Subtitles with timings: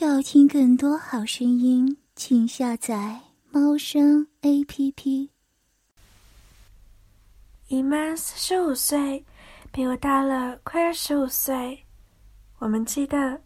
[0.00, 5.28] 要听更多好声音，请下载猫声 A P P。
[7.66, 9.24] 姨妈四十五岁，
[9.72, 11.84] 比我大了快二十五岁。
[12.58, 13.40] 我们记得，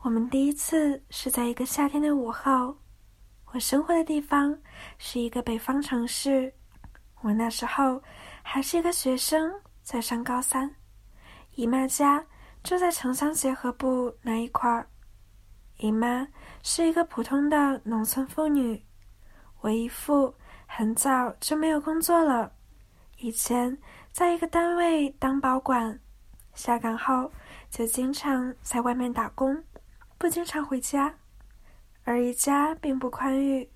[0.00, 2.74] 我们第一次是在一个夏天的午后。
[3.52, 4.58] 我生活的地方
[4.96, 6.50] 是一个北方城市，
[7.20, 8.02] 我那时候
[8.42, 9.52] 还是一个学生，
[9.82, 10.74] 在上高三。
[11.54, 12.24] 姨妈家
[12.64, 14.88] 就在城乡结合部那一块儿。
[15.78, 16.26] 姨妈
[16.64, 18.84] 是一个普通的农村妇女，
[19.60, 20.34] 我姨父
[20.66, 22.52] 很早就没有工作了，
[23.18, 23.78] 以前
[24.10, 25.96] 在一个单位当保管，
[26.52, 27.30] 下岗后
[27.70, 29.62] 就经常在外面打工，
[30.18, 31.14] 不经常回家。
[32.02, 33.70] 而一家并不宽裕，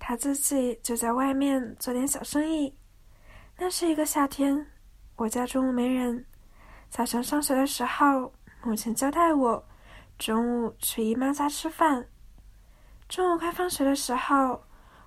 [0.00, 2.76] 他自己就在外面做点小生意。
[3.56, 4.66] 那是一个夏天，
[5.14, 6.26] 我家中午没人，
[6.90, 8.32] 早上上学的时候，
[8.64, 9.64] 母亲交代我。
[10.18, 12.08] 中午去姨妈家吃饭。
[13.06, 14.64] 中午快放学的时候，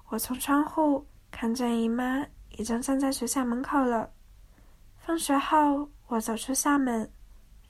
[0.10, 4.12] 我从窗户看见姨妈已经站在学校门口了。
[4.98, 7.12] 放学后，我走出校门，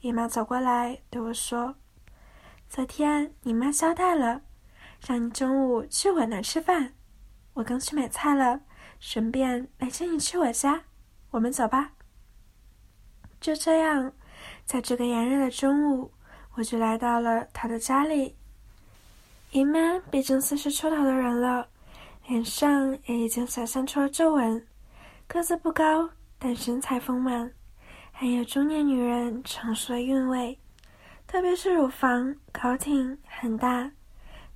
[0.00, 1.74] 姨妈走过来对我说
[2.68, 4.42] ：“昨天你妈交代了，
[5.06, 6.92] 让你中午去我那吃饭。
[7.54, 8.60] 我刚去买菜了，
[8.98, 10.84] 顺便来接你去我家。
[11.30, 11.92] 我们走吧。”
[13.40, 14.12] 就这样，
[14.66, 16.12] 在这个炎热的中午。
[16.54, 18.36] 我就来到了他的家里。
[19.52, 21.66] 姨妈毕竟四十出头的人了，
[22.28, 24.66] 脸上也已经显现出了皱纹，
[25.26, 27.50] 个子不高，但身材丰满，
[28.12, 30.58] 很有中年女人成熟的韵味。
[31.26, 33.90] 特别是乳房高挺很大，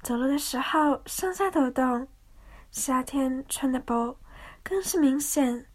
[0.03, 2.06] 走路的时候上下抖动，
[2.70, 4.17] 夏天穿的薄
[4.62, 5.67] 更是明显。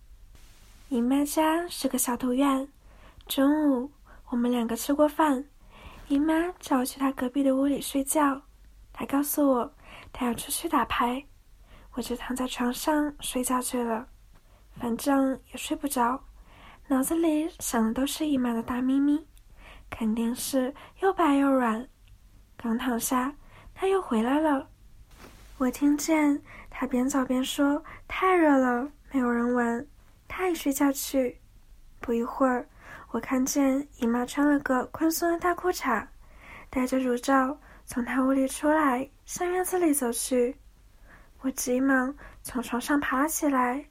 [0.89, 2.67] 姨妈家是个小土院，
[3.27, 3.91] 中午
[4.29, 5.45] 我们两个吃过饭。
[6.09, 8.41] 姨妈叫我去她隔壁的屋里睡觉，
[8.91, 9.71] 她告诉我
[10.11, 11.23] 她要出去打牌，
[11.93, 14.07] 我就躺在床上睡觉去了。
[14.79, 16.19] 反正也睡不着，
[16.87, 19.23] 脑子里想的都是姨妈的大咪咪，
[19.87, 21.87] 肯定是又白又软。
[22.57, 23.35] 刚躺下，
[23.75, 24.67] 她又回来了，
[25.59, 29.85] 我听见她边走边说：“太热了，没有人玩，
[30.27, 31.39] 她也睡觉去。”
[32.01, 32.67] 不一会儿。
[33.11, 36.05] 我看见姨妈穿了个宽松的大裤衩，
[36.69, 40.55] 戴着乳罩，从她屋里出来，向院子里走去。
[41.41, 43.83] 我急忙从床上爬起来，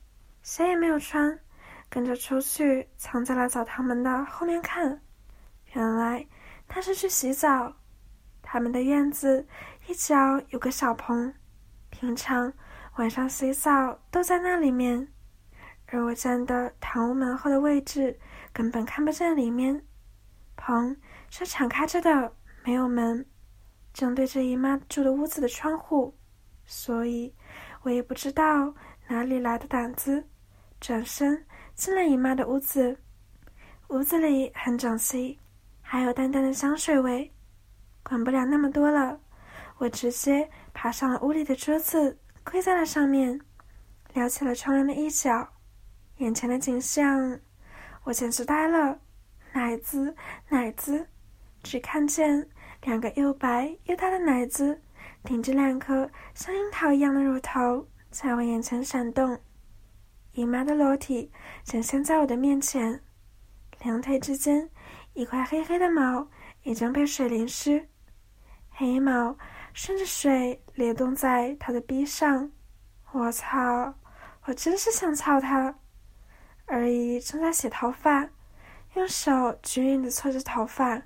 [0.42, 1.36] 鞋也没有穿，
[1.90, 5.00] 跟着出去，藏在了澡堂门的后面看。
[5.72, 6.24] 原来
[6.68, 7.74] 她是去洗澡。
[8.40, 9.44] 他们的院子
[9.88, 11.34] 一角有个小棚，
[11.90, 12.52] 平常
[12.96, 15.08] 晚上洗澡都在那里面。
[15.88, 18.16] 而我站的堂屋门后的位置。
[18.58, 19.80] 根本看不见里面，
[20.56, 20.96] 棚
[21.30, 23.24] 是敞开着的，没有门，
[23.94, 26.12] 正对着姨妈住的屋子的窗户，
[26.66, 27.32] 所以
[27.82, 28.74] 我也不知道
[29.06, 30.24] 哪里来的胆子，
[30.80, 31.46] 转身
[31.76, 32.98] 进了姨妈的屋子。
[33.90, 35.38] 屋子里很整齐，
[35.80, 37.32] 还有淡淡的香水味。
[38.02, 39.20] 管不了那么多了，
[39.76, 43.40] 我直接爬上了屋里的桌子，跪在了上面，
[44.14, 45.48] 撩起了窗帘的一角，
[46.16, 47.38] 眼前的景象。
[48.08, 48.98] 我简直呆了，
[49.52, 50.16] 奶子，
[50.48, 51.06] 奶子，
[51.62, 52.48] 只看见
[52.84, 54.80] 两个又白又大的奶子，
[55.24, 59.38] 顶着两颗像樱桃一样的乳头，在我眼前闪动。
[60.32, 61.30] 姨妈的裸体
[61.64, 62.98] 展现在我的面前，
[63.82, 64.70] 两腿之间
[65.12, 66.26] 一块黑黑的毛
[66.62, 67.90] 已经被水淋湿，
[68.70, 69.36] 黑毛
[69.74, 72.50] 顺着水流动在她的臂上。
[73.12, 73.92] 我操！
[74.46, 75.78] 我真是想操她。
[76.70, 78.28] 而姨正在洗头发，
[78.94, 81.02] 用手均匀的搓着头发，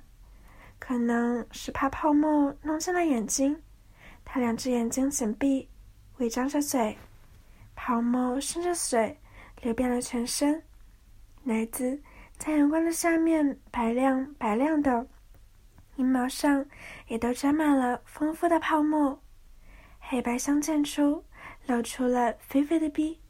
[0.77, 3.61] 可能是怕泡沫弄进了眼睛，
[4.25, 5.69] 她两只眼睛紧闭，
[6.17, 6.97] 微张着嘴，
[7.75, 9.17] 泡沫顺着水
[9.61, 10.61] 流遍了全身，
[11.43, 12.01] 奶子
[12.37, 15.07] 在阳光的下面白亮白亮的，
[15.95, 16.65] 阴毛上
[17.07, 19.17] 也都沾满了丰富的泡沫，
[20.01, 21.23] 黑白相间处
[21.67, 23.21] 露出了肥肥的逼，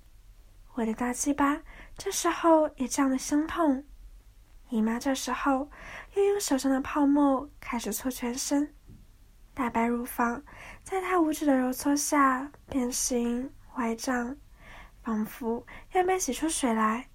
[0.74, 1.62] 我的大鸡巴。
[1.98, 3.84] 这时候也胀得心痛，
[4.70, 5.70] 姨妈这时候
[6.16, 8.74] 又用手上的泡沫开始搓全身，
[9.54, 10.44] 大白乳房
[10.84, 14.36] 在她五指的揉搓下变形歪胀，
[15.04, 17.08] 仿佛要被洗出水来。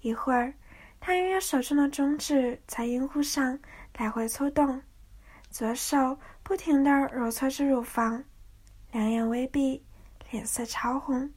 [0.00, 0.54] 一会儿，
[0.98, 3.58] 她又用手中的中指在阴户上
[3.98, 4.82] 来回搓动，
[5.50, 8.24] 左手不停地揉搓着乳房，
[8.90, 9.84] 两眼微闭，
[10.30, 11.30] 脸色潮红。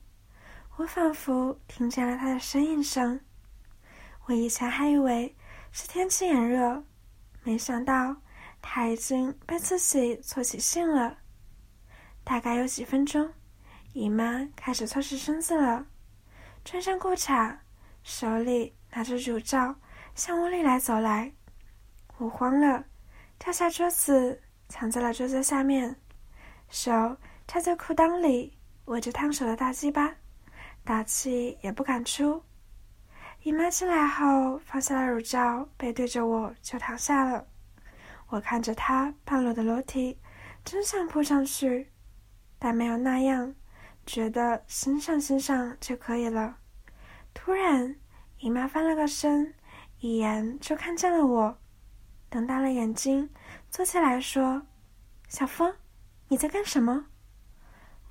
[0.81, 3.19] 我仿佛听见了他的呻吟声。
[4.25, 5.36] 我以前还以为
[5.72, 6.83] 是天气炎热，
[7.44, 8.16] 没想到
[8.63, 11.16] 他已经被自己做起兴了。
[12.24, 13.31] 大概有几分钟，
[13.94, 15.86] 姨妈开始搓洗身子了，
[16.66, 17.56] 穿上裤衩，
[18.01, 19.75] 手里拿着乳罩，
[20.16, 21.31] 向屋里来走来。
[22.18, 22.83] 我慌了，
[23.38, 25.95] 跳下桌子，藏在了桌子下面，
[26.69, 26.92] 手
[27.48, 30.16] 插在裤裆里，握着烫手的大鸡巴，
[30.83, 32.44] 大气也不敢出。
[33.44, 37.48] 姨妈进来后，放下了乳罩，背对着我就躺下了。
[38.28, 40.18] 我看着她半裸的裸体，
[40.63, 41.92] 真想扑上去。
[42.60, 43.56] 但没有那样，
[44.06, 46.57] 觉得欣赏欣赏就可以了。
[47.33, 47.95] 突然，
[48.38, 49.54] 姨妈翻了个身，
[50.00, 51.57] 一眼就看见了我，
[52.30, 53.30] 瞪大了眼睛，
[53.69, 54.62] 坐起来说
[55.28, 55.74] ：“小峰，
[56.28, 57.07] 你在干什么？”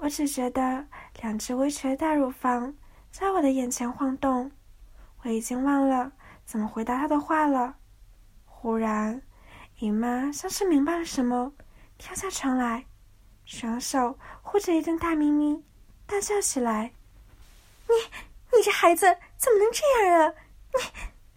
[0.03, 0.87] 我只觉得
[1.21, 2.75] 两只微垂的大乳房
[3.11, 4.51] 在我的眼前晃动，
[5.23, 6.11] 我已经忘了
[6.47, 7.77] 怎么回答她的话了。
[8.47, 9.21] 忽然，
[9.79, 11.53] 姨妈像是明白了什么，
[11.99, 12.87] 跳下床来。
[13.45, 15.63] 双手护着一顿大咪咪，
[16.07, 16.93] 大叫起来
[17.87, 17.95] ：“你，
[18.57, 19.05] 你这孩子
[19.37, 20.35] 怎么能这样啊！
[20.73, 20.81] 你，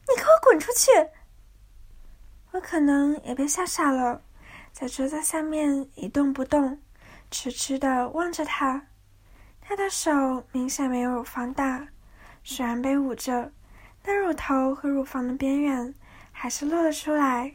[0.07, 0.89] 你给我滚出去！”
[2.51, 4.21] 我可能也被吓傻了，
[4.71, 6.79] 在桌子下面一动不动，
[7.33, 8.79] 痴痴的望着他。
[9.59, 11.87] 他的手明显没有乳房大，
[12.43, 13.51] 虽然被捂着，
[14.03, 15.91] 但乳头和乳房的边缘
[16.31, 17.51] 还是露了出来。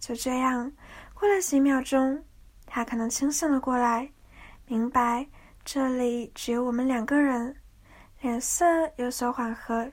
[0.00, 0.72] 就这样，
[1.12, 2.24] 过了几秒钟。
[2.64, 4.10] 他可能清醒了过来，
[4.66, 5.26] 明白
[5.62, 7.54] 这里只有我们两个人，
[8.22, 8.64] 脸色
[8.96, 9.92] 有所缓和，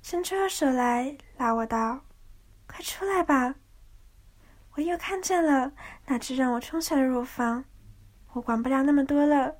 [0.00, 2.00] 伸出了手来拉我道
[2.66, 3.54] ：“快出来吧！”
[4.74, 5.70] 我又看见了
[6.06, 7.62] 那只让我充血的乳房，
[8.34, 9.54] 我管不了那么多了，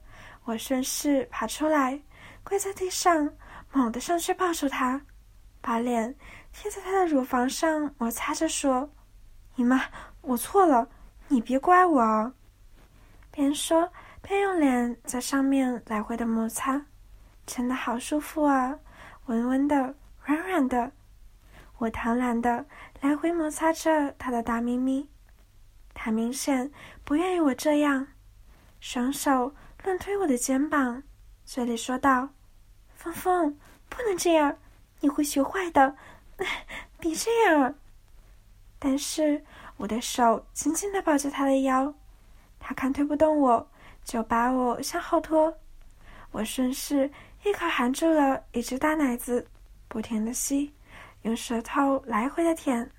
[0.45, 1.99] 我顺势爬出来，
[2.43, 3.33] 跪在地上，
[3.73, 5.01] 猛地上去抱住他，
[5.61, 6.15] 把脸
[6.53, 8.91] 贴在他的乳房上摩擦着说
[9.57, 9.81] ：“姨妈，
[10.21, 10.89] 我错了，
[11.29, 12.35] 你别怪我啊。”
[13.31, 13.91] 边说
[14.21, 16.85] 边用脸在上面来回的摩擦，
[17.47, 18.77] 真的好舒服啊，
[19.27, 19.95] 温温的，
[20.25, 20.91] 软软的。
[21.79, 22.65] 我贪婪的
[23.01, 25.09] 来回摩擦着他的大咪咪，
[25.93, 26.71] 他明显
[27.05, 28.07] 不愿意我这样，
[28.87, 29.51] 双手
[29.83, 31.03] 乱推我的肩膀，
[31.47, 32.29] 嘴里说道
[32.95, 33.59] ：“峰峰，
[33.89, 34.55] 不能这样，
[35.01, 35.97] 你会学坏的，
[37.01, 37.75] 别这样。”
[38.79, 39.43] 但是
[39.79, 41.95] 我的手紧紧的抱着他的腰。
[42.61, 43.67] 他看推不动我，
[44.05, 45.57] 就把我向后拖。
[46.31, 47.11] 我顺势
[47.43, 49.49] 一口含住了一只大奶子，
[49.89, 50.75] 不停的吸，
[51.23, 52.91] 用舌头来回的舔。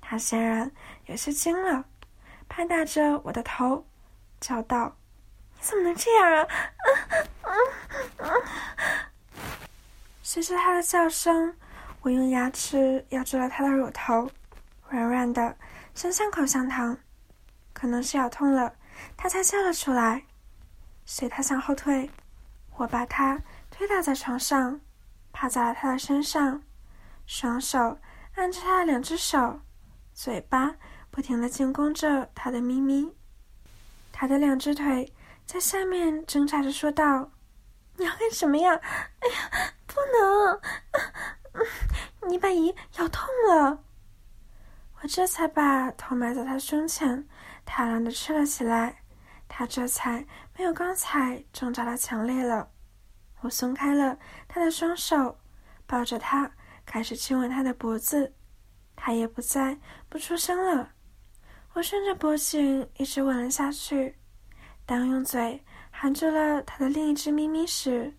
[0.00, 0.68] 他显然
[1.06, 1.84] 有些惊了，
[2.48, 3.86] 拍打着我的头，
[4.40, 4.96] 叫道
[5.64, 6.42] ：“怎么能这样啊！”
[7.42, 7.50] 啊
[8.18, 8.30] 啊啊
[10.22, 11.56] 随着他的叫声，
[12.02, 14.30] 我用牙齿咬住了他的乳头，
[14.88, 15.56] 软软的，
[15.94, 16.96] 像像口香糖。
[17.72, 18.72] 可能是咬痛了。
[19.16, 20.22] 他才叫了出来，
[21.04, 22.08] 随他向后退，
[22.76, 23.40] 我把他
[23.70, 24.80] 推倒在床上，
[25.32, 26.62] 趴在了他的身上，
[27.26, 27.98] 双手
[28.36, 29.60] 按着他的两只手，
[30.14, 30.74] 嘴巴
[31.10, 33.12] 不停的进攻着他的咪咪。
[34.12, 35.12] 他的两只腿
[35.46, 37.30] 在下面挣扎着说道
[37.96, 38.74] ：“你要干什么呀？
[38.74, 40.60] 哎呀，不能！
[42.28, 43.84] 你把姨咬痛了。”
[45.00, 47.28] 我这才把头埋在他胸前。
[47.66, 49.02] 贪婪的吃了起来，
[49.48, 50.26] 他这才
[50.56, 52.70] 没有刚才挣扎的强烈了。
[53.40, 55.38] 我松开了他的双手，
[55.86, 56.50] 抱着他
[56.84, 58.34] 开始亲吻他的脖子，
[58.96, 59.78] 他也不再
[60.08, 60.90] 不出声了。
[61.72, 64.18] 我顺着脖颈一直吻了下去，
[64.86, 68.12] 当用嘴含住了他的另一只咪咪时，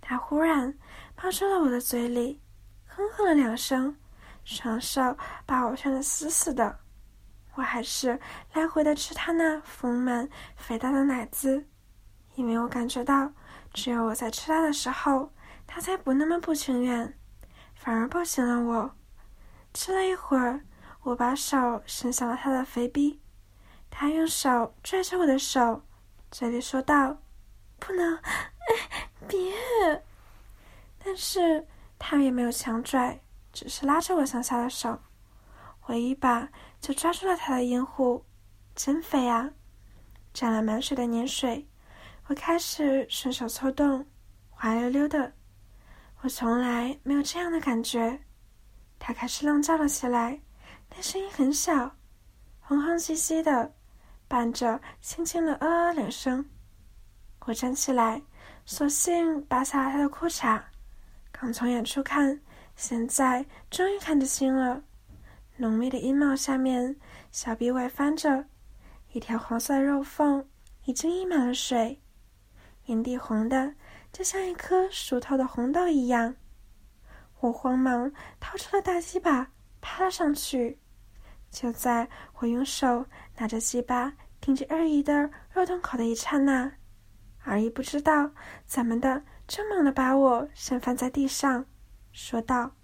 [0.00, 0.76] 他忽然
[1.16, 2.40] 抛出了我的嘴里，
[2.86, 3.96] 哼哼了两声，
[4.44, 6.78] 双手把我圈得死死的。
[7.54, 8.18] 我还是
[8.52, 11.66] 来回的吃他那丰满肥大的奶子，
[12.34, 13.32] 因为我感觉到，
[13.72, 15.32] 只有我在吃它的时候，
[15.66, 17.18] 它才不那么不情愿，
[17.74, 18.90] 反而抱紧了我。
[19.72, 20.60] 吃了一会儿，
[21.02, 23.20] 我把手伸向了他的肥逼，
[23.90, 25.82] 他用手拽着我的手，
[26.30, 27.16] 嘴里说道
[27.78, 29.52] ：“不能，哎别。”
[31.02, 31.66] 但是
[31.98, 33.20] 他也没有强拽，
[33.52, 34.98] 只是拉着我向下的手，
[35.86, 36.48] 我一把。
[36.80, 38.24] 就抓住了他的阴户，
[38.74, 39.50] 真肥啊！
[40.32, 41.68] 沾了满水的粘水，
[42.26, 44.06] 我开始顺手搓动，
[44.48, 45.30] 滑溜溜的。
[46.22, 48.18] 我从来没有这样的感觉。
[48.98, 50.40] 他开始浪叫了起来，
[50.88, 51.74] 但声音很小，
[52.60, 53.74] 哼哼唧唧的，
[54.30, 56.48] 伴着轻轻的呃呃两声。
[57.46, 58.22] 我站起来，
[58.64, 60.62] 索性拔下了他的裤衩，
[61.32, 62.40] 刚从远处看，
[62.76, 64.80] 现在终于看得清了。
[65.56, 66.94] 浓密的阴毛下面
[67.32, 68.44] 小臂外翻着，
[69.10, 70.48] 一条黄色的肉缝
[70.84, 72.00] 已经溢满了水，
[72.84, 73.74] 眼底红的
[74.12, 76.36] 就像一颗熟透的红豆一样。
[77.40, 80.78] 我慌忙掏出了大鸡巴，趴了上去。
[81.50, 83.04] 就在我用手
[83.36, 86.72] 拿着鸡巴顶着二姨的肉洞口的一刹那，
[87.44, 88.30] 二姨不知道
[88.64, 91.66] 怎么的，正猛地把我掀翻在地上，
[92.12, 92.76] 说道：“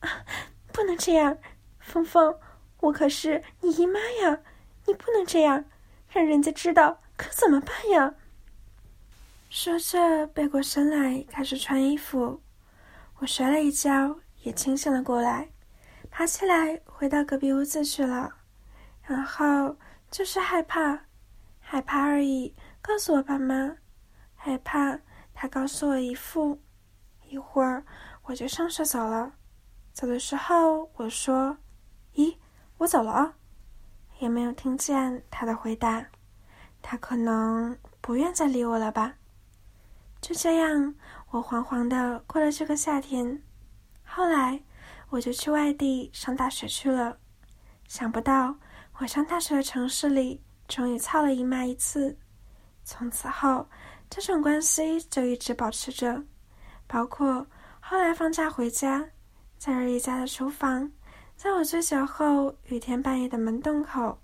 [0.00, 0.08] 啊
[0.72, 1.36] 不能这样，
[1.80, 2.38] 峰峰，
[2.80, 4.38] 我可是你姨妈呀，
[4.86, 5.64] 你不能这样，
[6.10, 8.14] 让人家知道可怎么办呀？”
[9.48, 12.40] 说着，背过身来开始穿衣服。
[13.18, 15.50] 我摔了一跤，也清醒了过来。
[16.20, 18.30] 爬起来，回到隔壁屋子去了。
[19.04, 19.74] 然后
[20.10, 21.06] 就是害怕，
[21.60, 22.54] 害怕而已。
[22.82, 23.74] 告诉我爸妈，
[24.34, 24.98] 害怕
[25.32, 26.60] 他告诉我姨父。
[27.26, 27.82] 一会儿
[28.24, 29.32] 我就上学走了。
[29.94, 31.56] 走的时候我说
[32.16, 32.36] ：“咦，
[32.76, 33.32] 我走了啊。”
[34.20, 36.04] 也没有听见他的回答。
[36.82, 39.14] 他可能不愿再理我了吧。
[40.20, 40.94] 就这样，
[41.30, 43.42] 我惶惶的过了这个夏天。
[44.04, 44.62] 后来。
[45.10, 47.18] 我就去外地上大学去了，
[47.88, 48.54] 想不到
[48.98, 52.16] 我上大学的城市里终于操了姨妈一次。
[52.84, 53.68] 从此后，
[54.08, 56.22] 这种关系就一直保持着，
[56.86, 57.44] 包括
[57.80, 59.04] 后来放假回家，
[59.58, 60.90] 在二姨家的厨房，
[61.34, 64.16] 在我醉酒后雨天半夜的门洞口，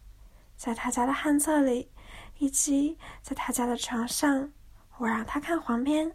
[0.57, 1.91] 在他家的旱厕里，
[2.39, 4.53] 以及在他家的床上，
[4.99, 6.13] 我让他看黄片，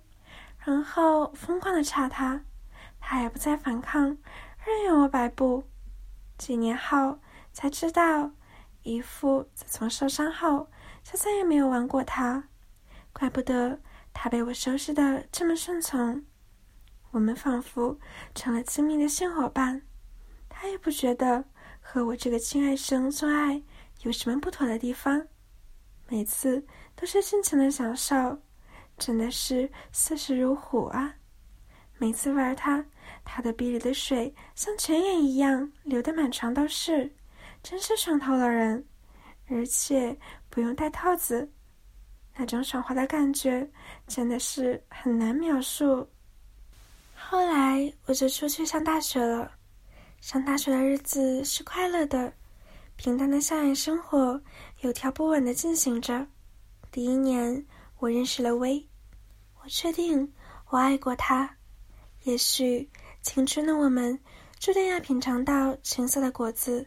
[0.59, 2.41] 然后疯狂的插他，
[3.01, 4.17] 他也不再反抗。
[4.63, 5.63] 任由我摆布，
[6.37, 7.19] 几年后
[7.51, 8.31] 才知道，
[8.83, 10.69] 姨父自从受伤后
[11.03, 12.47] 就再也没有玩过他，
[13.11, 13.79] 怪不得
[14.13, 16.23] 他被我收拾的这么顺从。
[17.09, 17.99] 我们仿佛
[18.33, 19.81] 成了亲密的性伙伴，
[20.47, 21.43] 他也不觉得
[21.81, 23.61] 和我这个亲爱生做爱
[24.03, 25.27] 有什么不妥的地方，
[26.07, 26.65] 每次
[26.95, 28.41] 都是尽情的享受，
[28.97, 31.15] 真的是似是如虎啊！
[31.97, 32.85] 每次玩他。
[33.33, 37.09] 他的鼻里的水像泉眼一样流得满床都是，
[37.63, 38.85] 真是爽透了人，
[39.47, 40.13] 而且
[40.49, 41.49] 不用戴套子，
[42.35, 43.65] 那种爽滑的感觉
[44.05, 46.05] 真的是很难描述。
[47.15, 49.49] 后来我就出去上大学了，
[50.19, 52.33] 上大学的日子是快乐的，
[52.97, 54.41] 平淡的校园生活
[54.81, 56.27] 有条不紊的进行着。
[56.91, 57.65] 第一年
[57.99, 58.85] 我认识了薇，
[59.63, 60.29] 我确定
[60.67, 61.49] 我爱过她，
[62.23, 62.89] 也许。
[63.21, 64.19] 青春的我们，
[64.59, 66.85] 注定要品尝到青涩的果子。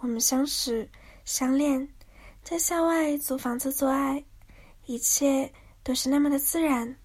[0.00, 0.88] 我们相识、
[1.24, 1.88] 相恋，
[2.42, 4.22] 在校外租房子做爱，
[4.86, 5.50] 一切
[5.84, 6.96] 都是那么的自然。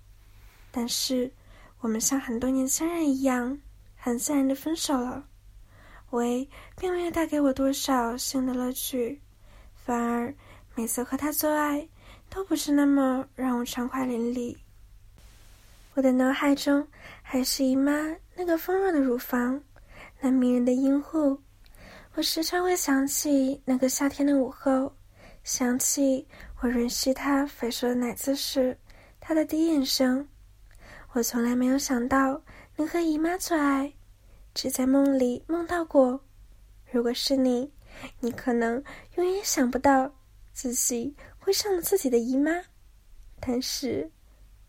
[0.72, 1.32] 但是，
[1.80, 3.56] 我们像很多年轻人一样，
[3.96, 5.24] 很自然的分手了。
[6.10, 9.22] 喂，并没有带给我多少新的乐趣，
[9.76, 10.34] 反而
[10.74, 11.88] 每次和他做爱，
[12.30, 14.58] 都不是那么让我畅快淋漓。
[15.96, 16.86] 我的脑海中
[17.22, 19.64] 还是姨妈那个丰润的乳房，
[20.20, 21.40] 那迷人的阴户。
[22.16, 24.94] 我时常会想起那个夏天的午后，
[25.46, 26.28] 想起
[26.60, 28.78] 我吮吸她肥硕的奶子时，
[29.22, 30.28] 她的低吟声。
[31.14, 32.42] 我从来没有想到
[32.76, 33.94] 能和姨妈做爱，
[34.54, 36.20] 只在梦里梦到过。
[36.92, 37.72] 如果是你，
[38.20, 38.84] 你可能
[39.16, 40.14] 永远想不到
[40.52, 42.52] 自己会上了自己的姨妈，
[43.40, 44.12] 但是。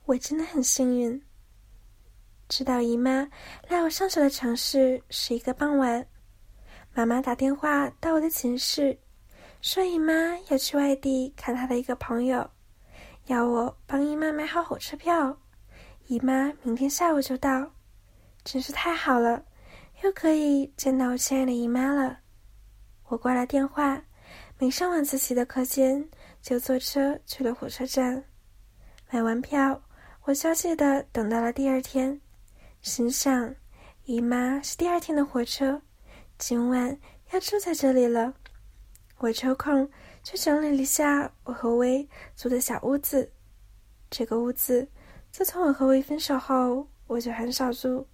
[0.07, 1.21] 我真的很幸运，
[2.49, 3.29] 知道姨妈
[3.69, 6.07] 来我上学的城市是一个傍晚，
[6.95, 8.97] 妈妈打电话到我的寝室，
[9.61, 12.49] 说姨妈要去外地看她的一个朋友，
[13.25, 15.37] 要我帮姨妈买好火车票，
[16.07, 17.69] 姨妈明天下午就到，
[18.45, 19.45] 真是太好了，
[20.05, 22.21] 又可以见到我亲爱的姨妈了。
[23.09, 24.01] 我挂了电话，
[24.57, 26.09] 没上晚自习的课间，
[26.41, 28.25] 就坐车去了火车站，
[29.11, 29.83] 买完票。
[30.27, 32.21] 我消极的等到了第二天，
[32.83, 33.55] 心想，
[34.07, 35.81] 姨妈是第二天的火车，
[36.37, 36.99] 今晚
[37.31, 38.35] 要住在这里了。
[39.19, 39.89] 我抽空
[40.25, 43.31] 去整理了一下我和薇租的小屋子。
[44.11, 44.89] 这个屋子
[45.31, 48.05] 自从我和薇分手后，我就很少住，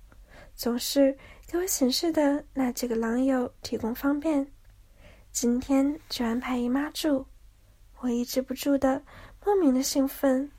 [0.54, 1.16] 总是
[1.46, 4.46] 给我寝室的那几个狼友提供方便。
[5.30, 7.24] 今天就安排姨妈住，
[8.00, 9.02] 我抑制不住的
[9.42, 10.50] 莫名的兴奋。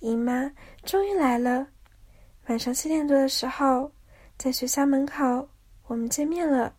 [0.00, 0.50] 姨妈
[0.82, 1.66] 终于来了。
[2.48, 3.90] 晚上七点多的时候，
[4.36, 5.48] 在学校门口，
[5.86, 6.74] 我们见面了。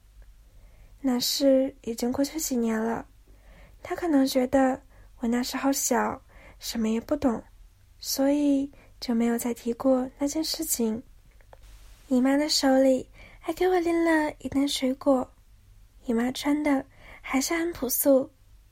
[1.00, 3.06] 那是已经过去几年了。
[3.82, 4.80] 她可能觉得
[5.20, 6.22] 我那时候小，
[6.60, 7.42] 什么也不懂，
[8.00, 11.02] 所以就没有再提过那件事情。
[12.08, 13.08] 姨妈的手里
[13.40, 15.28] 还给我拎了一袋水果。
[16.06, 16.86] 姨妈穿的
[17.22, 18.30] 还是很朴素，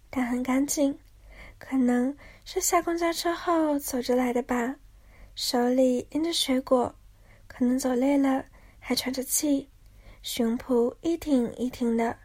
[0.10, 0.98] 但很干净，
[1.60, 4.76] 可能是下公交车后走着来的吧。
[5.36, 6.94] 手里拎着水果，
[7.48, 8.44] 可能走累了，
[8.80, 9.70] 还喘着气，
[10.24, 12.18] 胸脯一挺一挺的。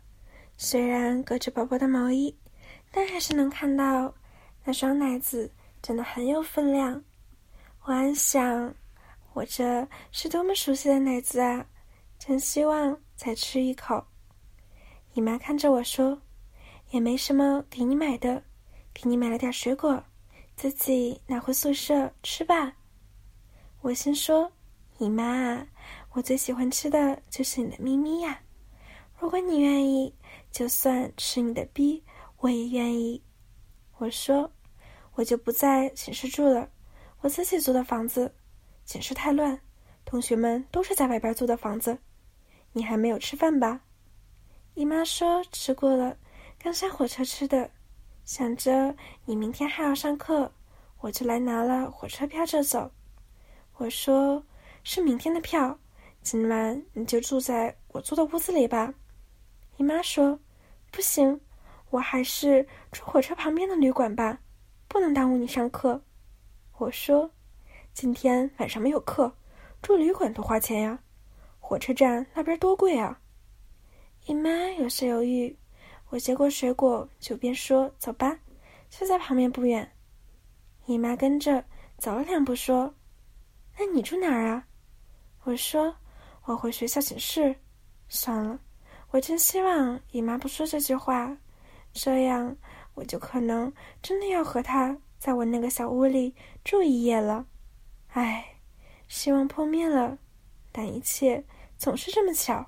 [0.56, 2.34] 虽然隔着薄薄的毛衣，
[2.90, 4.14] 但还是能看到
[4.64, 5.50] 那双奶子，
[5.82, 7.04] 真的很有分量。
[7.82, 8.74] 我暗想，
[9.34, 11.66] 我这是多么熟悉的奶子啊！
[12.18, 14.02] 真希望再吃一口。
[15.12, 16.20] 姨妈看着我说
[16.90, 18.42] ：“也没什么给你买的，
[18.94, 20.02] 给你买了点水果，
[20.56, 22.76] 自己拿回宿舍吃吧。”
[23.82, 24.50] 我心说
[24.98, 25.66] ：“姨妈，
[26.12, 28.40] 我最喜欢吃的就是你的咪咪呀！
[29.18, 30.14] 如果你愿意，
[30.50, 32.02] 就算吃你的逼，
[32.38, 33.22] 我也愿意。”
[33.98, 34.50] 我说
[35.14, 36.70] ：“我就不在寝室住了，
[37.20, 38.34] 我自己租的房子，
[38.86, 39.60] 寝室太乱，
[40.04, 41.98] 同学们都是在外边租的房子。
[42.72, 43.82] 你还没有吃饭吧？”
[44.74, 46.16] 姨妈说：“吃过了，
[46.58, 47.70] 刚下火车吃的。
[48.24, 50.50] 想着你明天还要上课，
[51.00, 52.90] 我就来拿了火车票就走。”
[53.76, 54.42] 我说
[54.82, 55.78] ：“是明天的票，
[56.22, 58.92] 今晚你就住在我租的屋子里吧。”
[59.76, 60.38] 姨妈说
[60.90, 61.40] ：“不行，
[61.90, 64.38] 我还是住火车旁边的旅馆吧，
[64.88, 66.00] 不能耽误你上课。”
[66.78, 67.30] 我说
[67.92, 69.36] ：“今天晚上没有课，
[69.82, 70.98] 住旅馆多花钱呀，
[71.58, 73.20] 火车站那边多贵啊。”
[74.26, 75.54] 姨妈有些犹豫，
[76.14, 78.38] 我接过水果就边说：“走吧，
[78.88, 79.90] 就在旁边不远。”
[80.86, 81.64] 姨妈跟着
[81.98, 82.94] 走了两步说。
[83.76, 84.64] 那你住哪儿啊？
[85.42, 85.92] 我说
[86.44, 87.52] 我回学校寝室。
[88.08, 88.56] 算了，
[89.10, 91.36] 我真希望姨妈不说这句话，
[91.92, 92.56] 这样
[92.94, 97.44] 我就可能真的要和她在我那个小屋里住一夜了。
[98.10, 98.56] 唉，
[99.08, 100.16] 希望破灭了，
[100.70, 101.44] 但一切
[101.76, 102.64] 总是这么巧。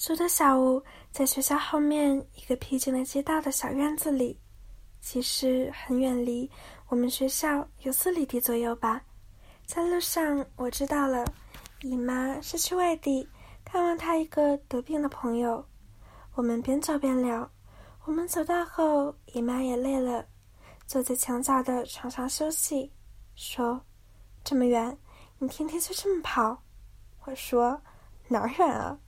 [0.00, 4.40] 租的小屋在学校后面一个僻静的街道的小院子里，
[5.02, 6.50] 其实很远离
[6.88, 9.02] 我们学校有四里地左右吧。
[9.66, 11.22] 在路上，我知道了，
[11.82, 13.28] 姨妈是去外地
[13.62, 15.62] 看望她一个得病的朋友。
[16.34, 17.46] 我们边走边聊。
[18.06, 20.24] 我们走到后，姨妈也累了，
[20.86, 22.90] 坐在墙角的床上休息，
[23.34, 23.78] 说
[24.42, 24.96] ：“这么远，
[25.38, 26.58] 你天天就这么跑？”
[27.26, 27.78] 我说
[28.28, 28.98] ：“哪儿远啊？”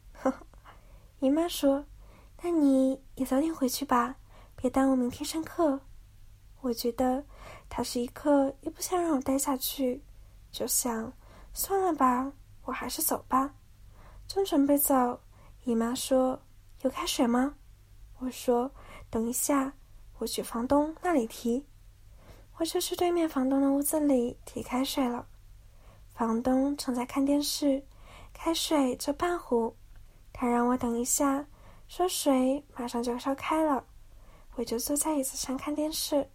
[1.22, 1.85] 姨妈说
[2.42, 4.16] ：“那你也早点回去吧，
[4.56, 5.78] 别耽误明天上课。”
[6.62, 7.24] 我觉得
[7.68, 10.02] 她是一刻也不想让我待下去。
[10.50, 11.12] 就想
[11.54, 12.32] 算了吧，
[12.64, 13.54] 我还是走吧。
[14.26, 15.20] 正准备走，
[15.62, 16.42] 姨妈说
[16.82, 17.54] ：“有开水吗？”
[18.18, 18.68] 我说
[19.08, 19.72] ：“等一下，
[20.18, 21.64] 我去房东那里提。”
[22.58, 25.24] 我就去对面房东的屋子里提开水了。
[26.08, 27.85] 房东正在看电视，
[28.32, 29.76] 开水就半壶。
[30.42, 31.46] 他让我等一下，
[31.87, 33.85] 说水马上就烧开了。
[34.57, 36.28] 我就坐在椅子上看电视。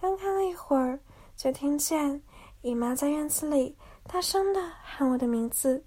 [0.00, 1.00] 刚看了一会儿，
[1.34, 2.22] 就听见。
[2.62, 5.84] 姨妈在院子里大声的喊我的名字，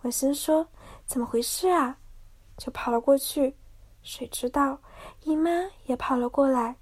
[0.00, 0.66] 我心说
[1.04, 1.98] 怎么回事啊？
[2.56, 3.54] 就跑了过去。
[4.02, 4.80] 谁知道
[5.24, 5.50] 姨妈
[5.84, 6.76] 也跑了过来，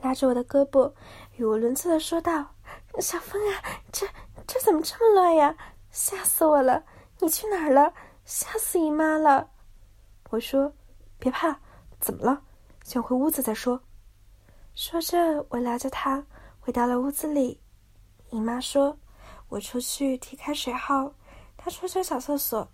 [0.00, 0.90] 拉着我的胳膊，
[1.36, 2.54] 语无伦次的说道
[3.00, 4.06] ：“小风啊，这
[4.46, 5.54] 这怎么这么乱呀？
[5.90, 6.82] 吓死我了！
[7.20, 7.92] 你去哪儿了？
[8.24, 9.50] 吓死姨妈了！”
[10.30, 10.72] 我说
[11.18, 11.56] ：“别怕，
[12.00, 12.42] 怎么了？
[12.84, 13.80] 先回屋子再说。”
[14.74, 16.24] 说着，我拉着她
[16.58, 17.60] 回到了屋子里。
[18.30, 18.96] 姨妈说
[19.48, 21.14] ：“我出去提开水后，
[21.56, 22.66] 她出去找厕所，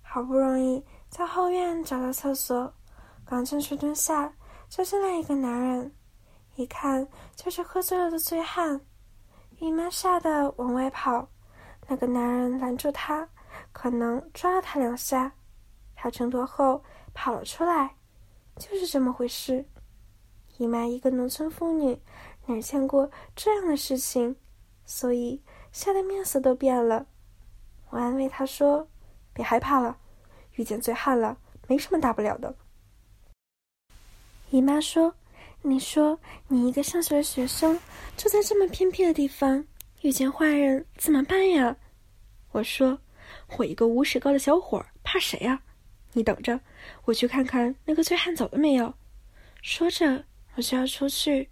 [0.00, 2.72] 好不容易在后院找到厕所，
[3.24, 4.32] 刚进去蹲下，
[4.68, 5.92] 就进来一个男人，
[6.54, 8.80] 一看就是喝醉了的醉汉。
[9.58, 11.28] 姨妈吓得往外跑，
[11.88, 13.28] 那个男人拦住她，
[13.72, 15.32] 可能抓了他两下，
[15.94, 16.82] 他挣脱后
[17.12, 17.96] 跑了出来，
[18.56, 19.64] 就是这么回事。
[20.58, 21.98] 姨妈一个农村妇女，
[22.46, 24.36] 哪见过这样的事情？”
[24.84, 25.40] 所以
[25.72, 27.06] 吓得面色都变了，
[27.88, 28.86] 我安慰她说
[29.32, 29.96] ：“别害怕了，
[30.56, 32.54] 遇见醉汉了，没什么大不了的。”
[34.50, 35.14] 姨妈说
[35.62, 37.78] ：“你说你一个上学的学生，
[38.18, 39.64] 住在这么偏僻的地方，
[40.02, 41.74] 遇见坏人怎么办呀？”
[42.52, 42.98] 我说
[43.58, 45.60] ：“我一个五尺高的小伙儿，怕谁呀？
[46.12, 46.60] 你等着，
[47.04, 48.92] 我去看看那个醉汉走了没有。”
[49.62, 51.48] 说着，我就要出去。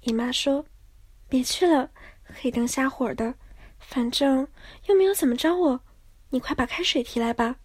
[0.00, 0.64] 姨妈说
[1.28, 1.90] ：“别去了。”
[2.34, 3.34] 黑灯瞎火的，
[3.78, 4.48] 反正
[4.86, 5.80] 又没有怎么着我，
[6.30, 7.56] 你快把开水提来吧。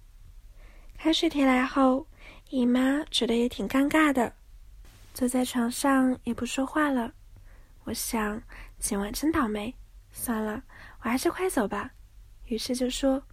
[0.98, 2.06] 开水提来后，
[2.50, 4.34] 姨妈觉得也挺尴尬的，
[5.14, 7.14] 坐在床上也不说话了。
[7.86, 8.42] 我想
[8.78, 9.74] 今晚真倒霉，
[10.12, 10.62] 算了，
[11.02, 11.90] 我还是快走吧。
[12.48, 13.24] 于是就说：“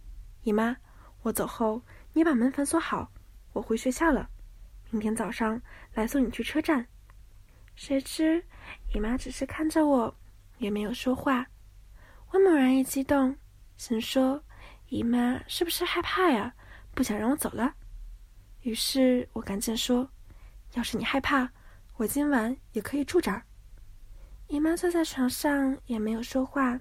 [0.45, 0.77] 姨妈，
[1.23, 1.81] 我走后
[2.13, 3.11] 你把门反锁好，
[3.51, 4.29] 我回学校了。
[4.91, 5.59] 明天早上
[5.95, 6.85] 来送你去车站。”
[7.73, 8.45] 谁知
[8.93, 10.15] 姨妈只是看着我，
[10.59, 11.47] 也没有说话。
[12.29, 13.35] 我猛然一激动，
[13.75, 14.39] 心说
[14.89, 16.53] ：“姨妈是不是害怕呀？
[16.93, 17.73] 不想让我走了？”
[18.61, 20.07] 于是我赶紧说
[20.75, 21.49] ：“要是你害怕，
[21.97, 23.43] 我今晚也可以住这儿。”
[24.47, 26.79] 姨妈坐在床上也没有说话，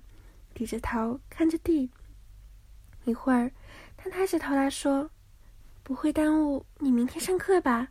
[0.52, 1.90] 低着头看着地。
[3.04, 3.50] 一会儿，
[3.96, 5.10] 他抬起头来说
[5.82, 7.88] ：“不会耽误你明天上课吧？”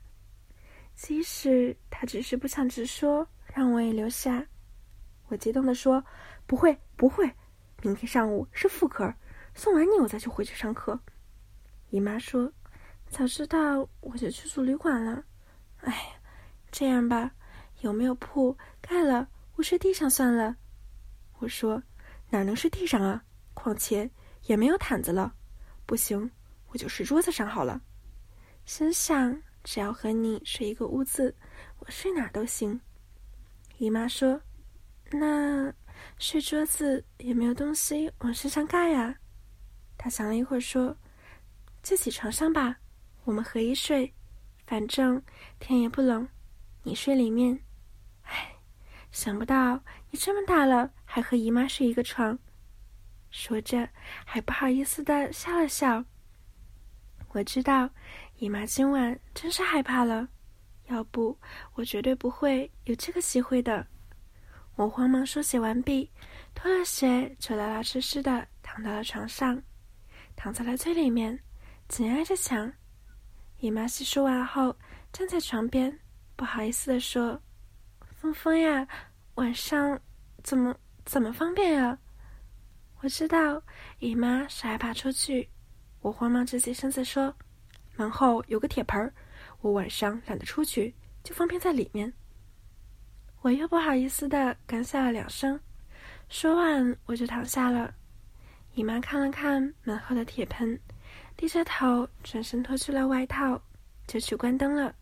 [0.95, 4.45] 即使他只是不想直说，让我也留下。
[5.28, 6.04] 我激动地说
[6.45, 7.32] ：“不会，不会，
[7.82, 9.13] 明天上午是副科，
[9.56, 10.99] 送完你我再去回去上课。”
[11.89, 12.52] 姨妈说
[13.10, 15.23] ：“早知道我就去住旅馆了。”
[15.82, 16.19] 哎，
[16.71, 17.32] 这样吧，
[17.82, 19.28] 有没有铺盖了？
[19.56, 20.56] 我睡地上算了。
[21.39, 21.82] 我说
[22.30, 23.23] ：“哪能是地上啊？
[23.54, 24.10] 况且
[24.45, 25.34] 也没有毯子了。
[25.86, 26.29] 不行，
[26.69, 27.82] 我就睡桌子上好了。”
[28.65, 29.41] 心想。
[29.65, 31.34] 只要和你睡一个屋子，
[31.79, 32.77] 我睡哪都行。
[33.77, 34.41] 姨妈说
[35.10, 35.73] ：“那
[36.19, 39.15] 睡桌子也没有东西往身上盖呀？”
[39.97, 40.93] 她想了一会儿说
[41.82, 42.75] ：“就起床上吧，
[43.23, 44.13] 我们合一睡，
[44.67, 45.23] 反正
[45.60, 46.27] 天也不冷。
[46.84, 47.58] 你睡里面。”
[48.23, 48.53] 唉，
[49.13, 52.38] 想不到你这么大了还和姨妈睡一个床。
[53.34, 53.89] 说着，
[54.24, 56.06] 还不好意思的笑了笑。
[57.30, 57.89] 我知道。
[58.38, 60.28] 姨妈今晚真是害怕了，
[60.88, 61.38] 要不
[61.76, 63.86] 我绝对不会有这个机会的。
[64.76, 66.10] 我慌忙梳洗完毕，
[66.54, 69.62] 脱了鞋，就老老实实的躺到了床上，
[70.36, 71.39] 躺在了最里面，
[71.88, 72.72] 紧挨着墙。
[73.60, 74.76] 姨妈洗漱完后，
[75.12, 75.98] 站在床边，
[76.36, 77.41] 不好意思的说
[78.19, 78.86] ：“峰峰呀，
[79.36, 80.00] 晚上
[80.43, 81.98] 怎么怎么方便呀？”
[83.03, 83.61] 我知道
[83.99, 85.49] 姨妈是害怕出去，
[85.99, 87.35] 我慌忙直起身子说。
[87.97, 89.13] 门后有个铁盆儿，
[89.59, 92.11] 我晚上懒得出去，就方便在里面。
[93.41, 95.59] 我又不好意思的干笑了两声，
[96.29, 97.93] 说完我就躺下了。
[98.73, 100.79] 姨妈看了看门后的铁盆，
[101.35, 103.61] 低着头转身脱去了外套，
[104.07, 104.95] 就去关灯了。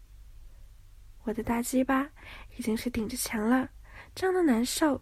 [1.22, 2.10] 我的大鸡巴
[2.58, 3.70] 已经是顶着墙了，
[4.16, 5.00] 胀得难受，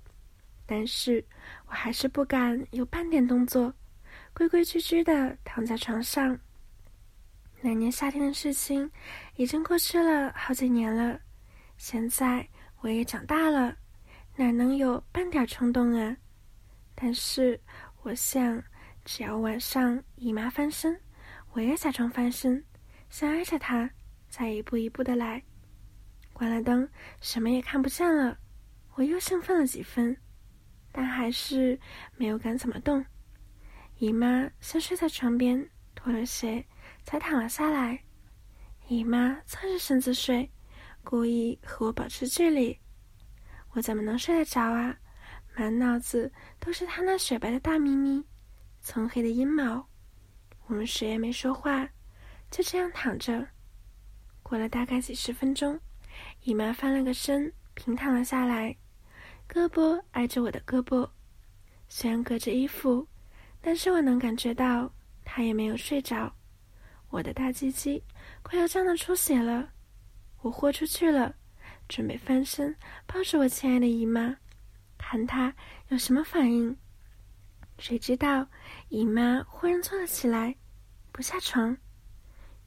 [0.72, 1.26] 但是
[1.66, 3.74] 我还是不敢有半点动作，
[4.36, 6.40] 规规矩矩的躺在床上。
[7.60, 8.90] 那年夏天的事情
[9.36, 11.20] 已经过去了好几年了，
[11.78, 12.48] 现在
[12.82, 13.76] 我也长大了，
[14.36, 16.16] 哪能有半点冲动啊？
[16.94, 17.60] 但是
[18.04, 18.62] 我想，
[19.04, 20.96] 只要晚上姨妈翻身，
[21.54, 22.64] 我也假装翻身，
[23.10, 23.90] 先挨着她，
[24.30, 25.42] 再一步一步的来。
[26.32, 26.88] 关了灯，
[27.22, 28.38] 什么也看不见了，
[28.94, 30.16] 我又兴奋了几分，
[30.92, 31.80] 但还是
[32.18, 33.06] 没有敢怎么动。
[33.98, 36.66] 姨妈先睡在床边，脱了鞋。
[37.04, 38.00] 才躺了下来，
[38.88, 40.48] 姨妈侧着身子睡，
[41.04, 42.78] 故意和我保持距离。
[43.72, 44.96] 我怎么能睡得着啊？
[45.56, 48.24] 满脑子都是她那雪白的大咪咪，
[48.80, 49.88] 葱黑的阴毛。
[50.68, 51.88] 我们谁也没说话，
[52.52, 53.48] 就这样躺着。
[54.44, 55.80] 过了大概几十分钟，
[56.44, 58.76] 姨妈翻了个身，平躺了下来，
[59.52, 61.10] 胳膊挨着我的胳膊。
[61.88, 63.08] 虽然隔着衣服，
[63.60, 64.94] 但是我能感觉到
[65.26, 66.32] 他也没有睡着。
[67.10, 68.04] 我的大鸡鸡
[68.44, 69.68] 快要胀得出血了，
[70.42, 71.34] 我豁出去了，
[71.88, 72.76] 准备翻身
[73.08, 74.38] 抱着我亲爱的姨妈，
[75.00, 75.52] 看她
[75.88, 76.78] 有什么反应。
[77.80, 78.48] 谁知道
[78.90, 80.56] 姨妈忽然坐了起来，
[81.12, 81.76] 不下床。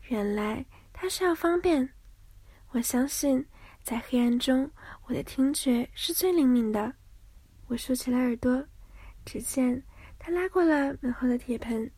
[0.08, 1.88] 原来她是要方便。
[2.70, 3.46] 我相信，
[3.84, 4.68] 在黑暗中，
[5.06, 6.94] 我的听觉是最灵敏的。
[7.66, 8.64] 我竖起了耳朵，
[9.24, 9.82] 只见
[10.18, 11.90] 他拉过了门后的铁盆。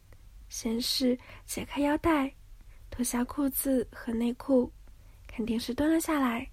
[0.49, 2.33] 先是解开腰带，
[2.91, 4.73] 脱下裤子和内裤，
[5.27, 6.49] 肯定是蹲了下来。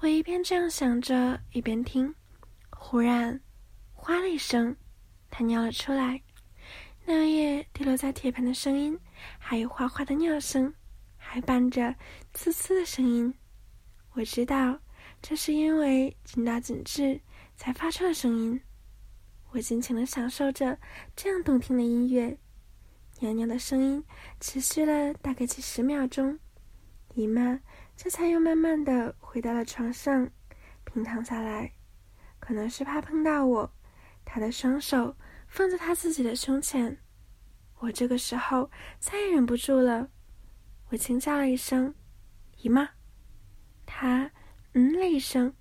[0.00, 2.14] 我一边这样想着，一边听。
[2.70, 3.40] 忽然，
[3.92, 4.74] 哗了一声，
[5.30, 6.20] 他尿了出来。
[7.04, 8.98] 尿液滴落在铁盆的声音，
[9.38, 10.72] 还有哗哗的尿声，
[11.16, 11.94] 还伴着
[12.34, 13.32] 呲呲的声音。
[14.12, 14.78] 我知道，
[15.20, 17.20] 这是因为紧到紧致
[17.56, 18.60] 才发出的声音。
[19.50, 20.78] 我尽情的享受着
[21.14, 22.38] 这样动听的音乐。
[23.20, 24.04] 娘娘的声音
[24.40, 26.38] 持续了大概几十秒钟，
[27.14, 27.58] 姨妈
[27.96, 30.30] 这才又慢慢的回到了床上，
[30.84, 31.72] 平躺下来。
[32.38, 33.72] 可能是怕碰到我，
[34.24, 35.16] 她的双手
[35.48, 36.98] 放在她自己的胸前。
[37.78, 40.10] 我这个时候再也忍不住了，
[40.90, 41.94] 我轻叫了一声
[42.60, 42.88] ：“姨妈。”
[43.86, 44.30] 她
[44.78, 45.54] 嗯了一声，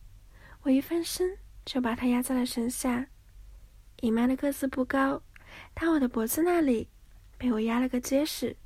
[0.64, 3.08] 我一翻身就把他压在了身下。
[4.02, 5.24] 姨妈的个子不高，
[5.74, 6.90] 到我的脖子那里。
[7.38, 8.58] 被我压了个结实，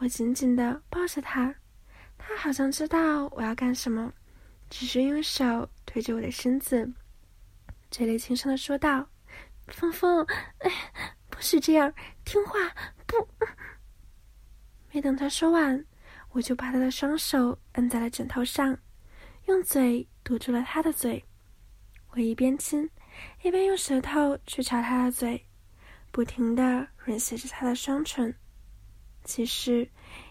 [0.00, 1.54] 我紧紧的抱着，他
[2.18, 4.12] 他好像知道我要干什么，
[4.68, 6.92] 只是用手推着我的身子，
[7.88, 9.08] 嘴里轻声的说道
[9.70, 10.26] ：“峰峰，
[10.58, 10.70] 哎，
[11.30, 11.94] 不许这样，
[12.24, 12.74] 听话，
[13.06, 13.28] 不。”
[14.90, 15.86] 没等他说完，
[16.30, 18.76] 我就把他的双手摁在了枕头上，
[19.46, 21.22] 用嘴堵住了他的嘴。
[22.10, 22.88] 我一边亲，
[23.42, 25.44] 一边用舌头去朝他的嘴，
[26.10, 28.34] 不停的吮吸着他的双唇。
[29.24, 29.88] 其实，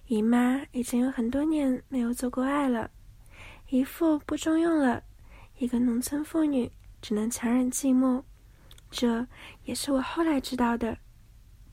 [0.08, 2.90] 姨妈已经有很多年没有做过爱了，
[3.70, 5.04] 姨父不中用了，
[5.58, 6.70] 一个农村妇女
[7.02, 8.22] 只能强忍寂寞。
[8.92, 9.26] 这
[9.64, 10.98] 也是我后来知道的。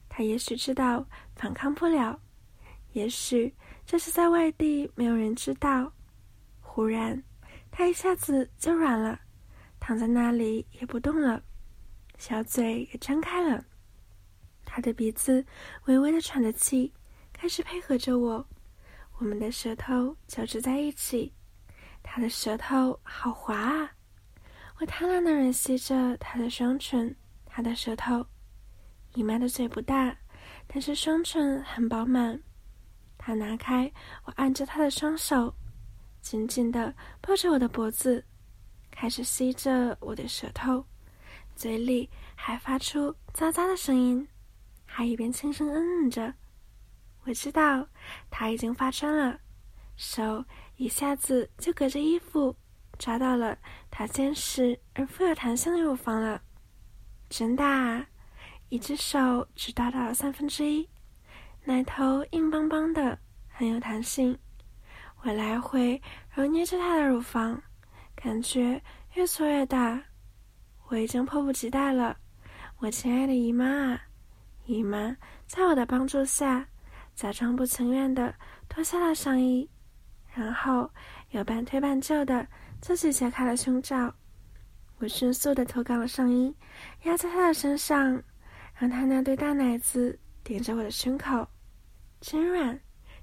[0.08, 2.20] 他也许知道反抗不了。
[2.92, 3.52] 也许
[3.86, 5.90] 这是在外地，没有人知道。
[6.60, 7.22] 忽然，
[7.72, 9.18] 他一下子就软了，
[9.80, 11.42] 躺在那里也不动了，
[12.18, 13.64] 小嘴也张开了。
[14.64, 15.44] 他的鼻子
[15.86, 16.92] 微微的喘着气，
[17.32, 18.46] 开始配合着我。
[19.18, 21.32] 我们的舌头交织在一起，
[22.02, 23.90] 他的舌头好滑啊！
[24.78, 27.14] 我贪婪的吮吸着他的双唇，
[27.46, 28.24] 他的舌头。
[29.14, 30.16] 姨妈的嘴不大，
[30.66, 32.40] 但是双唇很饱满。
[33.16, 33.90] 他拿开
[34.24, 35.54] 我按着他的双手，
[36.22, 38.24] 紧紧的抱着我的脖子，
[38.90, 40.82] 开始吸着我的舌头，
[41.54, 44.26] 嘴里还发出咂咂的声音，
[44.86, 46.32] 还一边轻声嗯嗯着。
[47.24, 47.86] 我知道
[48.30, 49.38] 他已经发穿了，
[49.96, 50.44] 手
[50.76, 52.56] 一下子就隔着衣服
[52.98, 53.58] 抓到了
[53.90, 56.40] 他坚实而富有弹性的乳房了，
[57.28, 58.06] 真大！
[58.68, 60.88] 一只手只达到了三分之一。
[61.64, 64.38] 奶头硬邦邦的，很有弹性。
[65.24, 66.00] 我来回
[66.34, 67.62] 揉捏着她的乳房，
[68.16, 68.82] 感觉
[69.14, 70.02] 越搓越大。
[70.88, 72.16] 我已经迫不及待了，
[72.78, 74.00] 我亲爱的姨妈啊！
[74.66, 76.66] 姨妈在我的帮助下，
[77.14, 78.34] 假装不情愿的
[78.68, 79.68] 脱下了上衣，
[80.34, 80.90] 然后
[81.30, 82.46] 又半推半就的
[82.80, 84.12] 自己解开了胸罩。
[84.98, 86.54] 我迅速的脱掉了上衣，
[87.04, 88.20] 压在她的身上，
[88.74, 90.18] 让她那对大奶子。
[90.44, 91.46] 顶着我的胸口，
[92.20, 92.80] 真软，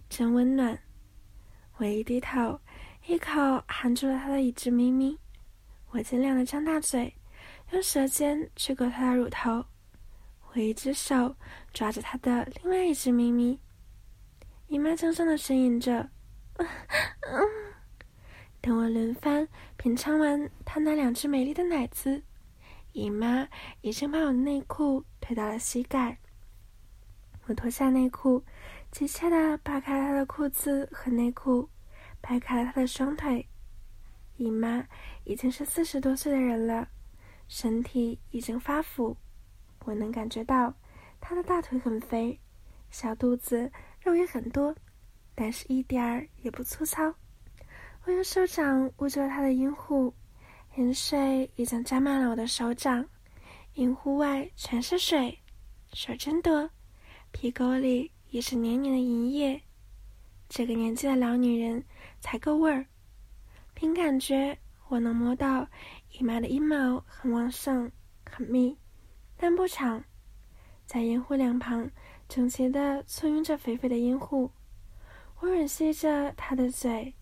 [0.07, 0.79] 真温暖。
[1.79, 2.59] 我一低头，
[3.07, 5.17] 一口含住了他的一只咪咪。
[5.91, 7.15] 我尽量的张大嘴，
[7.71, 9.63] 用舌尖去勾他的乳头。
[10.51, 11.37] 我一只手
[11.73, 13.57] 抓着他的另外一只咪咪。
[14.67, 16.09] 姨妈轻声的呻吟着
[16.59, 16.67] ：“嗯。”
[18.59, 22.21] 等我轮番品尝完他那两只美丽的奶子，
[22.91, 23.47] 姨妈
[23.79, 26.17] 已经把我的内裤推到了膝盖。
[27.45, 28.43] 我脱下内裤，
[28.91, 31.69] 急切的扒开了他的裤子和内裤，
[32.19, 33.47] 掰开了他的双腿。
[34.37, 34.85] 姨妈
[35.25, 36.87] 已经是四十多岁的人了，
[37.47, 39.15] 身体已经发福。
[39.85, 40.73] 我能感觉到
[41.21, 42.37] 她的大腿很肥，
[42.89, 43.71] 小肚子
[44.01, 44.75] 肉也很多，
[45.35, 47.13] 但是一点儿也不粗糙。
[48.05, 50.13] 我用手掌捂住了她的阴户，
[50.75, 53.07] 盐水已经沾满了我的手掌，
[53.75, 55.37] 阴户外全是水，
[55.93, 56.69] 水真多。
[57.31, 59.61] 皮沟里也是年年的营业，
[60.47, 61.83] 这个年纪的老女人
[62.19, 62.85] 才够味儿。
[63.73, 65.67] 凭感觉，我能摸到
[66.11, 67.91] 姨妈的阴毛很旺盛、
[68.29, 68.77] 很密，
[69.35, 70.03] 但不长。
[70.85, 71.89] 在阴户两旁
[72.27, 74.51] 整齐地簇拥着肥肥的阴户，
[75.39, 77.13] 我吮吸着她的嘴，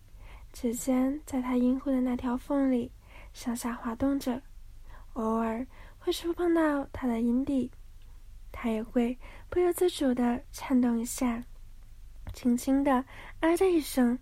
[0.51, 2.91] 指尖在她阴户的那条缝里
[3.33, 4.41] 上下滑动着，
[5.13, 5.65] 偶尔
[5.99, 7.71] 会触碰到她的阴蒂。
[8.59, 9.15] 他也会
[9.51, 11.43] 不由自主的颤动一下，
[12.33, 12.91] 轻轻的
[13.39, 14.17] 啊的一声。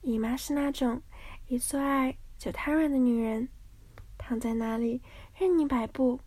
[0.00, 1.02] 姨妈是那种
[1.48, 3.46] 一做爱就瘫软的女人，
[4.16, 5.02] 躺在那里
[5.38, 6.18] 任你摆布。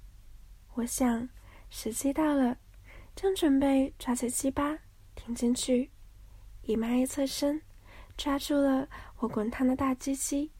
[0.75, 1.27] 我想
[1.71, 2.55] 时机到了，
[3.15, 4.77] 正准备抓起鸡巴
[5.15, 5.89] 挺进去，
[6.61, 7.59] 姨妈一侧身，
[8.15, 10.51] 抓住了我滚烫的大鸡鸡，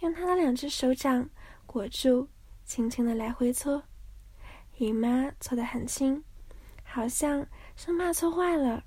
[0.00, 1.30] 用她的两只手掌
[1.66, 2.26] 裹住，
[2.64, 3.80] 轻轻的来回搓。
[4.76, 6.22] 姨妈搓得很轻，
[6.82, 8.84] 好像生怕搓坏了，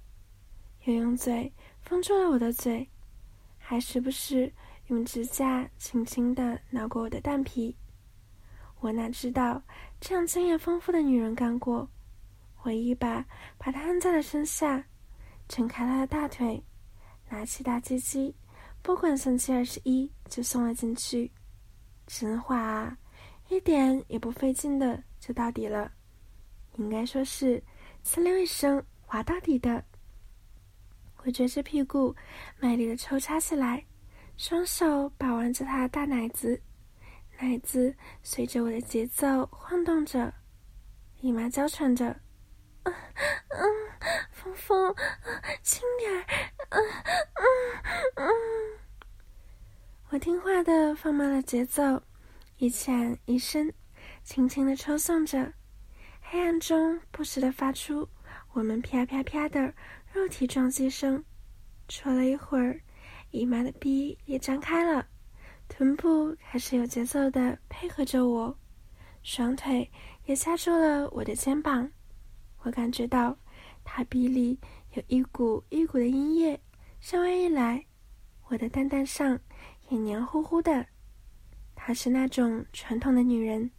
[0.83, 2.87] 又用嘴封住了我的嘴，
[3.57, 4.51] 还时不时
[4.87, 7.75] 用指甲轻轻的挠过我的蛋皮。
[8.79, 9.61] 我哪知道
[9.99, 11.89] 这样经验丰富的女人干过？
[12.63, 13.25] 我一把
[13.57, 14.83] 把她按在了身下，
[15.47, 16.61] 撑开她的大腿，
[17.29, 18.35] 拿起大鸡鸡，
[18.81, 21.31] 不管三七二十一就送了进去。
[22.05, 22.97] 真话啊，
[23.49, 25.03] 一点也不费劲的。
[25.19, 25.91] 就到底了，
[26.75, 27.61] 应该说是
[28.05, 29.83] “呲溜”一声滑到底的。
[31.17, 32.15] 我撅着屁股，
[32.59, 33.83] 卖力的抽插起来，
[34.37, 36.61] 双手把玩着他的大奶子，
[37.39, 40.33] 奶子随着我的节奏晃动着。
[41.19, 42.15] 姨妈娇喘着
[42.83, 42.93] ：“嗯
[43.49, 43.69] 嗯，
[44.31, 44.95] 峰峰，
[45.63, 46.25] 轻点儿，
[46.69, 46.79] 嗯
[47.33, 47.43] 嗯
[48.15, 48.31] 嗯。
[50.09, 52.01] 我听话的放慢了节奏，
[52.59, 53.71] 一浅一深，
[54.23, 55.53] 轻轻的抽送着，
[56.21, 58.09] 黑暗中不时的发出
[58.51, 59.71] 我们啪啪啪的
[60.11, 61.23] 肉体撞击声。
[61.87, 62.81] 戳了一会儿，
[63.29, 65.07] 姨妈的逼也张开了，
[65.69, 68.57] 臀部开始有节奏的配合着我，
[69.21, 69.91] 双腿
[70.25, 71.87] 也掐住了我的肩膀。
[72.63, 73.37] 我感觉到
[73.83, 74.59] 她臂里
[74.95, 76.59] 有一股一股的阴液
[77.01, 77.85] 稍微一来，
[78.47, 79.39] 我的蛋蛋上
[79.89, 80.83] 也黏糊糊的。
[81.87, 83.71] 她是那种传统的女人，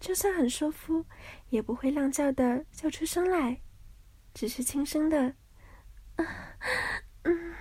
[0.00, 1.06] 就算很舒服，
[1.50, 3.56] 也不会浪叫的叫出声来，
[4.34, 5.32] 只是轻声的。
[6.16, 7.54] 嗯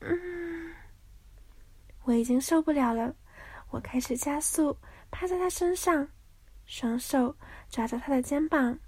[0.00, 0.74] 嗯，
[2.04, 3.16] 我已经受不了了，
[3.70, 4.76] 我开始加速，
[5.10, 6.06] 趴在他身上，
[6.66, 7.34] 双手
[7.70, 8.78] 抓着他的肩膀，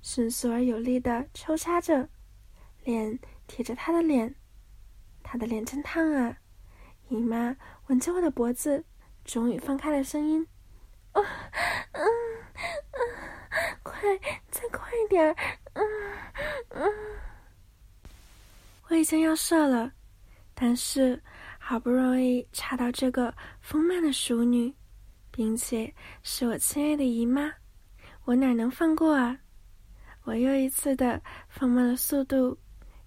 [0.00, 2.08] 迅速而有力的抽插着，
[2.82, 4.34] 脸贴着他的脸，
[5.22, 6.34] 他的脸真烫啊！
[7.10, 7.54] 姨妈
[7.88, 8.82] 吻着我的脖子，
[9.26, 10.46] 终于放开了声音
[11.12, 11.20] ：“啊，
[11.92, 12.02] 嗯
[12.92, 13.00] 嗯，
[13.82, 14.00] 快，
[14.50, 15.36] 再快点儿，
[15.74, 15.84] 嗯
[16.70, 16.92] 嗯。”
[18.88, 19.92] 我已经要射了，
[20.54, 21.20] 但是
[21.58, 24.72] 好不容易插到这个丰满的熟女，
[25.32, 27.52] 并且是我亲爱的姨妈，
[28.24, 29.36] 我哪能放过啊？
[30.22, 32.56] 我又一次的放慢了速度，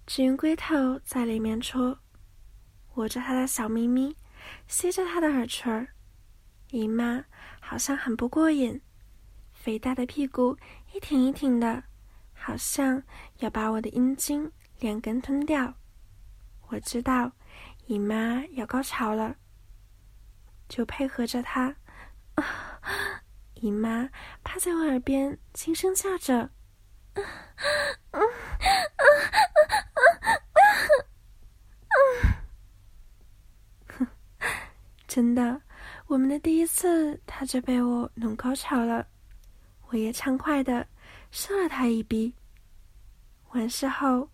[0.06, 1.98] 只用龟头在里面戳，
[2.94, 4.14] 握着她的小咪咪，
[4.68, 5.88] 吸着她的耳垂儿。
[6.70, 7.24] 姨妈
[7.60, 8.80] 好像很不过瘾，
[9.52, 10.56] 肥大的屁股
[10.92, 11.82] 一挺一挺的，
[12.32, 13.02] 好像
[13.38, 14.50] 要把我的阴茎。
[14.78, 15.74] 连根吞掉，
[16.68, 17.30] 我知道
[17.84, 19.36] 姨妈要高潮了，
[20.70, 21.76] 就配合着她。
[23.56, 24.08] 姨妈
[24.42, 26.48] 趴在我耳边轻声叫着。
[27.12, 28.22] 嗯
[33.98, 34.06] ：“哼，
[35.06, 35.60] 真的，
[36.10, 39.06] 我们的第一次，他就被我弄高潮了，
[39.86, 40.84] 我也畅快的
[41.30, 42.34] 射了他一逼。
[43.52, 44.28] 完事后。”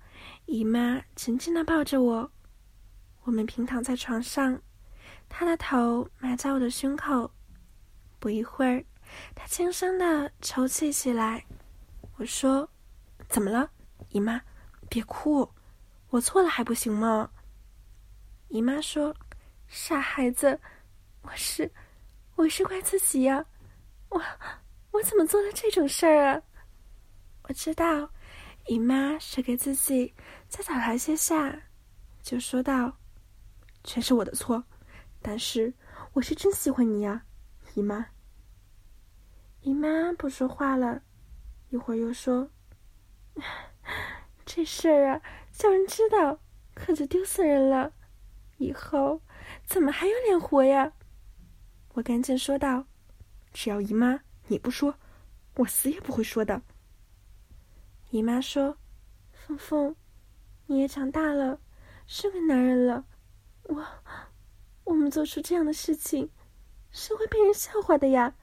[0.46, 2.30] 姨妈紧紧的抱着我，
[3.24, 4.58] 我们平躺在床上，
[5.28, 7.30] 她的头埋在我的胸口。
[8.18, 8.82] 不一会儿，
[9.34, 11.44] 她轻声的抽泣起来。
[12.16, 12.68] 我说
[13.28, 13.70] ：“怎么了，
[14.08, 14.40] 姨妈？
[14.88, 15.48] 别哭，
[16.08, 17.30] 我错了还不行吗？”
[18.48, 19.14] 姨妈说
[19.68, 20.58] ：“傻孩子，
[21.26, 21.68] 我是，
[22.36, 23.44] 我是怪自己呀，
[24.10, 24.22] 我，
[24.92, 26.40] 我怎么做了这种事儿啊？
[27.42, 28.08] 我知道。”
[28.66, 30.12] 姨妈是给自己
[30.48, 31.62] 在讨台阶下，
[32.22, 32.96] 就说道
[33.82, 34.62] ：“全是我的错，
[35.20, 35.72] 但是
[36.12, 37.24] 我是真喜欢你呀，
[37.74, 38.06] 姨妈。”
[39.62, 41.02] 姨妈不说话了，
[41.70, 42.48] 一会儿又说
[44.46, 45.20] ：“这事儿啊，
[45.52, 46.38] 叫人知道
[46.74, 47.92] 可就丢死人了，
[48.58, 49.20] 以后
[49.64, 50.92] 怎么还有脸活呀？”
[51.96, 52.84] 我赶紧说道
[53.54, 54.98] ：“只要姨妈你不说，
[55.54, 56.60] 我死也不会说的。”
[58.12, 58.76] 姨妈说
[59.32, 59.96] ：“凤凤，
[60.66, 61.58] 你也长大了，
[62.06, 63.06] 是个男人了。
[63.62, 63.82] 我，
[64.84, 66.30] 我们做出这样的事情，
[66.90, 68.34] 是会被人笑话的呀！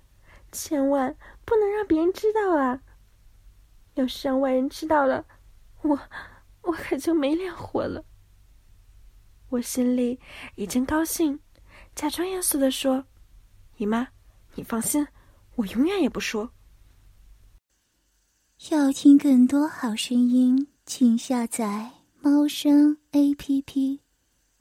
[0.52, 2.82] 千万不能让别人知道啊！
[3.94, 5.28] 要是让外人知道了，
[5.84, 6.00] 我，
[6.64, 8.04] 我可就没脸活了。”
[9.50, 10.20] 我心里
[10.56, 11.40] 一阵高兴，
[11.94, 13.06] 假装严肃的说
[13.78, 14.08] ：“姨妈，
[14.56, 15.08] 你放心，
[15.56, 16.52] 我永远也不说。”
[18.72, 24.03] 要听更多好声音，请下载猫声 A P P。